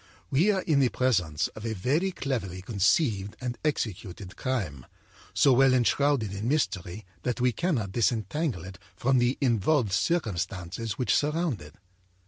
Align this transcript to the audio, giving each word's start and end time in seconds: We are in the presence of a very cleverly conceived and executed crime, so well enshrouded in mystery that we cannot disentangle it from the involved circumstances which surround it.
We 0.31 0.49
are 0.49 0.63
in 0.63 0.79
the 0.79 0.89
presence 0.89 1.47
of 1.49 1.63
a 1.63 1.73
very 1.75 2.11
cleverly 2.11 2.63
conceived 2.63 3.37
and 3.39 3.55
executed 3.63 4.35
crime, 4.35 4.87
so 5.31 5.53
well 5.53 5.75
enshrouded 5.75 6.33
in 6.33 6.47
mystery 6.47 7.05
that 7.21 7.39
we 7.39 7.51
cannot 7.51 7.91
disentangle 7.91 8.65
it 8.65 8.79
from 8.95 9.19
the 9.19 9.37
involved 9.41 9.91
circumstances 9.93 10.93
which 10.93 11.13
surround 11.15 11.61
it. 11.61 11.75